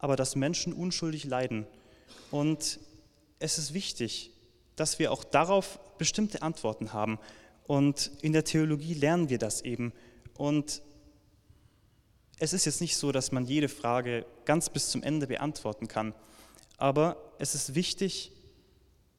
aber 0.00 0.16
dass 0.16 0.34
Menschen 0.34 0.72
unschuldig 0.72 1.22
leiden? 1.22 1.64
Und 2.32 2.80
es 3.38 3.58
ist 3.58 3.74
wichtig, 3.74 4.32
dass 4.74 4.98
wir 4.98 5.12
auch 5.12 5.22
darauf 5.22 5.78
bestimmte 5.98 6.42
Antworten 6.42 6.92
haben. 6.92 7.20
Und 7.68 8.10
in 8.22 8.32
der 8.32 8.42
Theologie 8.42 8.94
lernen 8.94 9.28
wir 9.28 9.38
das 9.38 9.60
eben. 9.60 9.92
Und 10.36 10.82
es 12.40 12.52
ist 12.52 12.64
jetzt 12.64 12.80
nicht 12.80 12.96
so, 12.96 13.12
dass 13.12 13.30
man 13.30 13.46
jede 13.46 13.68
Frage 13.68 14.26
ganz 14.46 14.68
bis 14.68 14.90
zum 14.90 15.04
Ende 15.04 15.28
beantworten 15.28 15.86
kann, 15.86 16.12
aber 16.76 17.16
es 17.38 17.54
ist 17.54 17.76
wichtig, 17.76 18.32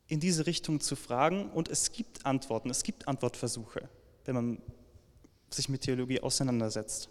in 0.07 0.19
diese 0.19 0.45
Richtung 0.45 0.79
zu 0.79 0.95
fragen 0.95 1.49
und 1.51 1.69
es 1.69 1.91
gibt 1.91 2.25
Antworten, 2.25 2.69
es 2.69 2.83
gibt 2.83 3.07
Antwortversuche, 3.07 3.89
wenn 4.25 4.35
man 4.35 4.61
sich 5.49 5.69
mit 5.69 5.81
Theologie 5.81 6.19
auseinandersetzt. 6.19 7.09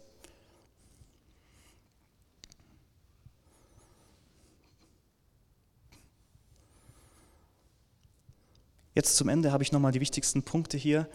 Jetzt 8.95 9.17
zum 9.17 9.29
Ende 9.31 9.53
habe 9.53 9.63
ich 9.63 9.73
nochmal 9.73 9.93
die 9.93 10.01
wichtigsten 10.01 10.43
Punkte 10.43 10.77
hier. 10.77 11.09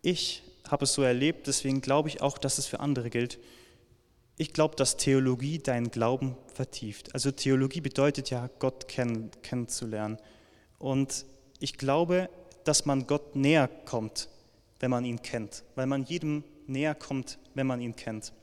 Ich 0.00 0.42
habe 0.68 0.84
es 0.84 0.94
so 0.94 1.02
erlebt, 1.02 1.46
deswegen 1.46 1.82
glaube 1.82 2.08
ich 2.08 2.22
auch, 2.22 2.38
dass 2.38 2.56
es 2.56 2.66
für 2.66 2.80
andere 2.80 3.10
gilt 3.10 3.38
ich 4.36 4.52
glaube, 4.52 4.74
dass 4.76 4.96
Theologie 4.96 5.58
deinen 5.58 5.90
Glauben 5.90 6.36
vertieft. 6.52 7.14
Also 7.14 7.30
Theologie 7.30 7.80
bedeutet 7.80 8.30
ja, 8.30 8.50
Gott 8.58 8.88
kenn, 8.88 9.30
kennenzulernen. 9.42 10.18
Und 10.84 11.24
ich 11.60 11.78
glaube, 11.78 12.28
dass 12.64 12.84
man 12.84 13.06
Gott 13.06 13.36
näher 13.36 13.68
kommt, 13.86 14.28
wenn 14.80 14.90
man 14.90 15.06
ihn 15.06 15.22
kennt, 15.22 15.64
weil 15.76 15.86
man 15.86 16.04
jedem 16.04 16.44
näher 16.66 16.94
kommt, 16.94 17.38
wenn 17.54 17.66
man 17.66 17.80
ihn 17.80 17.96
kennt. 17.96 18.34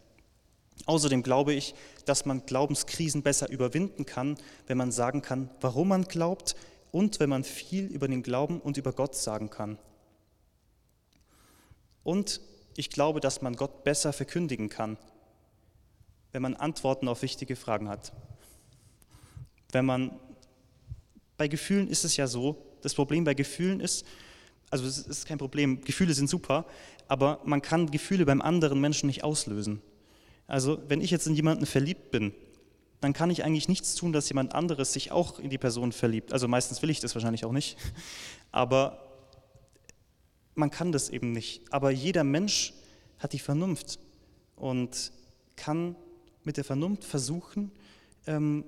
Außerdem 0.88 1.22
glaube 1.22 1.54
ich, 1.54 1.76
dass 2.06 2.26
man 2.26 2.44
Glaubenskrisen 2.48 3.22
besser 3.22 3.48
überwinden 3.48 4.08
kann, 4.08 4.40
wenn 4.66 4.80
man 4.80 4.92
sagen 4.92 5.22
kann, 5.22 5.52
warum 5.62 5.90
man 5.90 6.06
glaubt 6.06 6.56
und 6.92 7.20
wenn 7.20 7.30
man 7.30 7.44
viel 7.44 7.86
über 7.86 8.08
den 8.08 8.24
Glauben 8.24 8.60
und 8.60 8.76
über 8.76 8.92
Gott 8.92 9.14
sagen 9.14 9.52
kann. 9.52 9.78
Und 12.04 12.42
ich 12.76 12.90
glaube, 12.90 13.20
dass 13.20 13.44
man 13.44 13.56
Gott 13.56 13.84
besser 13.84 14.14
verkündigen 14.14 14.68
kann, 14.68 14.98
wenn 16.32 16.42
man 16.42 16.56
Antworten 16.56 17.08
auf 17.08 17.22
wichtige 17.22 17.56
Fragen 17.56 17.88
hat. 17.88 18.12
Wenn 19.72 19.86
man, 19.86 20.20
bei 21.42 21.48
Gefühlen 21.48 21.88
ist 21.88 22.06
es 22.06 22.18
ja 22.18 22.28
so, 22.28 22.56
das 22.84 22.94
Problem 22.94 23.24
bei 23.24 23.34
Gefühlen 23.34 23.80
ist, 23.80 24.06
also 24.70 24.86
es 24.86 25.00
ist 25.00 25.26
kein 25.26 25.40
Problem, 25.40 25.82
Gefühle 25.82 26.14
sind 26.14 26.30
super, 26.30 26.68
aber 27.08 27.42
man 27.46 27.64
kann 27.64 27.90
Gefühle 27.90 28.28
beim 28.28 28.44
anderen 28.44 28.80
Menschen 28.80 29.08
nicht 29.08 29.24
auslösen. 29.24 29.82
Also 30.46 30.84
wenn 30.88 31.02
ich 31.02 31.10
jetzt 31.10 31.26
in 31.26 31.34
jemanden 31.34 31.66
verliebt 31.66 32.12
bin, 32.12 32.32
dann 33.00 33.14
kann 33.14 33.32
ich 33.32 33.44
eigentlich 33.44 33.68
nichts 33.68 33.96
tun, 33.96 34.14
dass 34.14 34.30
jemand 34.30 34.54
anderes 34.54 34.94
sich 34.94 35.12
auch 35.12 35.40
in 35.40 35.50
die 35.50 35.58
Person 35.58 35.92
verliebt. 35.94 36.32
Also 36.32 36.48
meistens 36.48 36.84
will 36.84 36.92
ich 36.92 37.00
das 37.00 37.16
wahrscheinlich 37.16 37.44
auch 37.44 37.54
nicht, 37.54 37.76
aber 38.52 39.04
man 40.54 40.70
kann 40.70 40.92
das 40.92 41.10
eben 41.10 41.32
nicht. 41.32 41.64
Aber 41.74 41.90
jeder 41.90 42.24
Mensch 42.24 42.72
hat 43.18 43.34
die 43.34 43.40
Vernunft 43.40 43.98
und 44.56 45.12
kann 45.56 45.96
mit 46.44 46.58
der 46.58 46.66
Vernunft 46.66 47.04
versuchen, 47.04 47.72
ähm, 48.28 48.64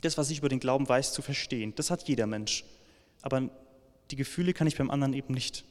das, 0.00 0.18
was 0.18 0.30
ich 0.30 0.38
über 0.38 0.48
den 0.48 0.60
Glauben 0.60 0.88
weiß, 0.88 1.12
zu 1.12 1.22
verstehen. 1.22 1.74
Das 1.76 1.90
hat 1.90 2.08
jeder 2.08 2.26
Mensch. 2.26 2.64
Aber 3.22 3.50
die 4.10 4.16
Gefühle 4.16 4.52
kann 4.52 4.66
ich 4.66 4.76
beim 4.76 4.90
anderen 4.90 5.14
eben 5.14 5.34
nicht 5.34 5.64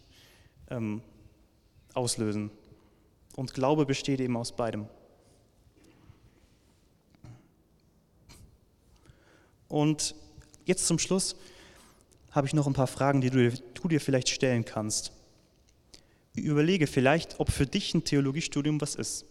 ähm, 0.69 1.01
auslösen. 1.93 2.51
Und 3.35 3.53
Glaube 3.53 3.85
besteht 3.85 4.19
eben 4.19 4.37
aus 4.37 4.55
beidem. 4.55 4.87
Und 9.67 10.15
jetzt 10.65 10.87
zum 10.87 10.99
Schluss 10.99 11.35
habe 12.31 12.47
ich 12.47 12.53
noch 12.53 12.67
ein 12.67 12.73
paar 12.73 12.87
Fragen, 12.87 13.21
die 13.21 13.29
du, 13.29 13.51
du 13.51 13.87
dir 13.87 14.01
vielleicht 14.01 14.29
stellen 14.29 14.65
kannst. 14.65 15.11
überlege 16.35 16.87
vielleicht, 16.87 17.39
ob 17.39 17.51
für 17.51 17.65
dich 17.65 17.93
ein 17.93 18.03
Theologiestudium 18.03 18.81
was 18.81 18.95
ist. 18.95 19.25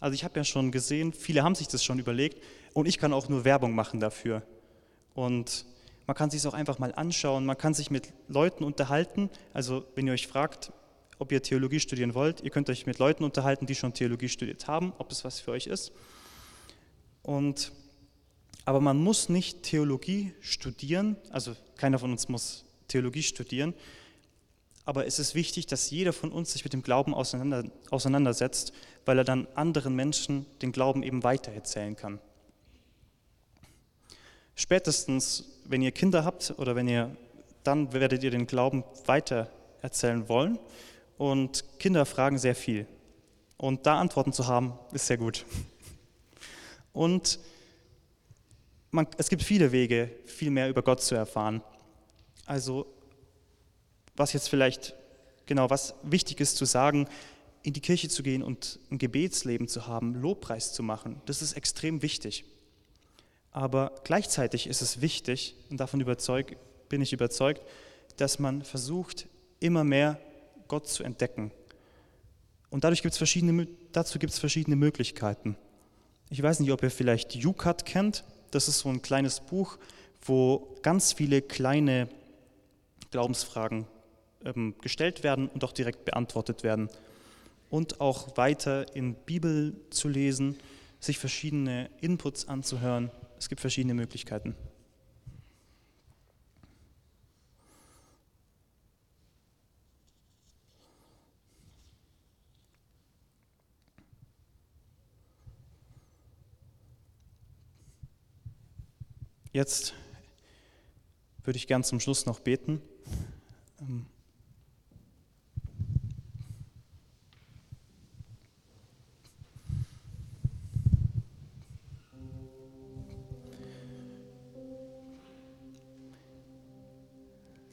Also 0.00 0.14
ich 0.14 0.24
habe 0.24 0.38
ja 0.38 0.44
schon 0.44 0.70
gesehen, 0.70 1.12
viele 1.12 1.42
haben 1.42 1.54
sich 1.54 1.68
das 1.68 1.82
schon 1.82 1.98
überlegt 1.98 2.42
und 2.76 2.86
ich 2.86 2.98
kann 2.98 3.14
auch 3.14 3.30
nur 3.30 3.46
Werbung 3.46 3.74
machen 3.74 4.00
dafür. 4.00 4.42
Und 5.14 5.64
man 6.06 6.14
kann 6.14 6.28
sich 6.28 6.40
es 6.40 6.46
auch 6.46 6.52
einfach 6.52 6.78
mal 6.78 6.94
anschauen, 6.94 7.46
man 7.46 7.56
kann 7.56 7.72
sich 7.72 7.90
mit 7.90 8.12
Leuten 8.28 8.64
unterhalten. 8.64 9.30
Also 9.54 9.86
wenn 9.94 10.06
ihr 10.06 10.12
euch 10.12 10.26
fragt, 10.26 10.72
ob 11.18 11.32
ihr 11.32 11.42
Theologie 11.42 11.80
studieren 11.80 12.12
wollt, 12.12 12.42
ihr 12.42 12.50
könnt 12.50 12.68
euch 12.68 12.84
mit 12.84 12.98
Leuten 12.98 13.24
unterhalten, 13.24 13.64
die 13.64 13.74
schon 13.74 13.94
Theologie 13.94 14.28
studiert 14.28 14.68
haben, 14.68 14.92
ob 14.98 15.10
es 15.10 15.24
was 15.24 15.40
für 15.40 15.52
euch 15.52 15.68
ist. 15.68 15.90
Und, 17.22 17.72
aber 18.66 18.82
man 18.82 18.98
muss 18.98 19.30
nicht 19.30 19.62
Theologie 19.62 20.34
studieren, 20.40 21.16
also 21.30 21.56
keiner 21.78 21.98
von 21.98 22.10
uns 22.10 22.28
muss 22.28 22.66
Theologie 22.88 23.22
studieren, 23.22 23.72
aber 24.84 25.06
es 25.06 25.18
ist 25.18 25.34
wichtig, 25.34 25.66
dass 25.66 25.88
jeder 25.88 26.12
von 26.12 26.30
uns 26.30 26.52
sich 26.52 26.62
mit 26.62 26.74
dem 26.74 26.82
Glauben 26.82 27.14
auseinander, 27.14 27.64
auseinandersetzt, 27.90 28.74
weil 29.06 29.16
er 29.16 29.24
dann 29.24 29.48
anderen 29.54 29.96
Menschen 29.96 30.44
den 30.60 30.72
Glauben 30.72 31.02
eben 31.02 31.24
weitererzählen 31.24 31.96
kann. 31.96 32.20
Spätestens, 34.56 35.44
wenn 35.66 35.82
ihr 35.82 35.92
Kinder 35.92 36.24
habt 36.24 36.54
oder 36.56 36.74
wenn 36.74 36.88
ihr, 36.88 37.14
dann 37.62 37.92
werdet 37.92 38.24
ihr 38.24 38.30
den 38.30 38.46
Glauben 38.46 38.84
weitererzählen 39.04 40.28
wollen. 40.30 40.58
Und 41.18 41.64
Kinder 41.78 42.06
fragen 42.06 42.38
sehr 42.38 42.54
viel. 42.54 42.86
Und 43.58 43.86
da 43.86 44.00
Antworten 44.00 44.32
zu 44.32 44.46
haben, 44.46 44.72
ist 44.92 45.06
sehr 45.06 45.18
gut. 45.18 45.44
Und 46.94 47.38
man, 48.90 49.06
es 49.18 49.28
gibt 49.28 49.42
viele 49.42 49.72
Wege, 49.72 50.10
viel 50.24 50.50
mehr 50.50 50.70
über 50.70 50.82
Gott 50.82 51.02
zu 51.02 51.14
erfahren. 51.14 51.62
Also 52.46 52.86
was 54.16 54.32
jetzt 54.32 54.48
vielleicht, 54.48 54.94
genau, 55.44 55.68
was 55.68 55.94
wichtig 56.02 56.40
ist 56.40 56.56
zu 56.56 56.64
sagen, 56.64 57.06
in 57.62 57.74
die 57.74 57.80
Kirche 57.80 58.08
zu 58.08 58.22
gehen 58.22 58.42
und 58.42 58.78
ein 58.90 58.96
Gebetsleben 58.96 59.68
zu 59.68 59.86
haben, 59.86 60.14
Lobpreis 60.14 60.72
zu 60.72 60.82
machen, 60.82 61.20
das 61.26 61.42
ist 61.42 61.52
extrem 61.54 62.00
wichtig. 62.00 62.44
Aber 63.56 63.90
gleichzeitig 64.04 64.66
ist 64.66 64.82
es 64.82 65.00
wichtig, 65.00 65.54
und 65.70 65.78
davon 65.80 66.02
überzeug, 66.02 66.58
bin 66.90 67.00
ich 67.00 67.14
überzeugt, 67.14 67.62
dass 68.18 68.38
man 68.38 68.60
versucht, 68.60 69.28
immer 69.60 69.82
mehr 69.82 70.20
Gott 70.68 70.86
zu 70.88 71.02
entdecken. 71.02 71.50
Und 72.68 72.84
dadurch 72.84 73.00
gibt's 73.00 73.16
verschiedene, 73.16 73.66
dazu 73.92 74.18
gibt 74.18 74.34
es 74.34 74.38
verschiedene 74.38 74.76
Möglichkeiten. 74.76 75.56
Ich 76.28 76.42
weiß 76.42 76.60
nicht, 76.60 76.70
ob 76.70 76.82
ihr 76.82 76.90
vielleicht 76.90 77.34
UCAT 77.34 77.86
kennt. 77.86 78.24
Das 78.50 78.68
ist 78.68 78.80
so 78.80 78.90
ein 78.90 79.00
kleines 79.00 79.40
Buch, 79.40 79.78
wo 80.20 80.76
ganz 80.82 81.14
viele 81.14 81.40
kleine 81.40 82.10
Glaubensfragen 83.10 83.86
ähm, 84.44 84.74
gestellt 84.82 85.22
werden 85.22 85.48
und 85.48 85.64
auch 85.64 85.72
direkt 85.72 86.04
beantwortet 86.04 86.62
werden. 86.62 86.90
Und 87.70 88.02
auch 88.02 88.36
weiter 88.36 88.94
in 88.94 89.14
Bibel 89.14 89.74
zu 89.88 90.08
lesen, 90.08 90.58
sich 91.00 91.18
verschiedene 91.18 91.88
Inputs 92.02 92.48
anzuhören. 92.48 93.10
Es 93.38 93.48
gibt 93.48 93.60
verschiedene 93.60 93.94
Möglichkeiten. 93.94 94.54
Jetzt 109.52 109.94
würde 111.44 111.56
ich 111.56 111.66
gern 111.66 111.82
zum 111.82 111.98
Schluss 111.98 112.26
noch 112.26 112.40
beten. 112.40 112.82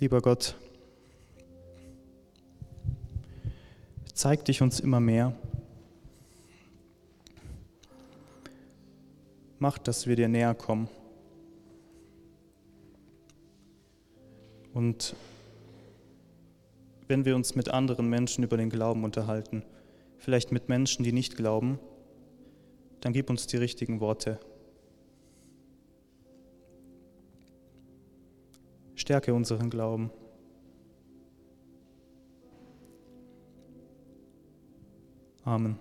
Lieber 0.04 0.22
Gott, 0.22 0.58
zeig 4.13 4.44
dich 4.44 4.62
uns 4.62 4.82
immer 4.82 5.00
mehr. 5.00 5.34
Mach, 9.60 9.78
dass 9.78 10.06
wir 10.06 10.18
dir 10.18 10.28
näher 10.28 10.56
kommen. 10.56 10.89
Und 14.74 15.16
wenn 17.08 17.24
wir 17.24 17.38
uns 17.38 17.56
mit 17.56 17.70
anderen 17.70 18.10
Menschen 18.10 18.44
über 18.44 18.58
den 18.58 18.70
Glauben 18.70 19.06
unterhalten, 19.06 19.63
vielleicht 20.18 20.52
mit 20.52 20.68
Menschen, 20.68 21.06
die 21.06 21.13
nicht 21.13 21.38
glauben, 21.38 21.80
dann 23.00 23.13
gib 23.13 23.30
uns 23.30 23.48
die 23.48 23.56
richtigen 23.56 24.02
Worte. 24.02 24.38
Stärke 29.04 29.34
unseren 29.34 29.70
Glauben. 29.70 30.12
Amen. 35.44 35.78